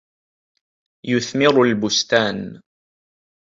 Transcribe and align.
يُثْمِرُ 1.05 1.63
الْبُسْتانُ. 1.63 2.61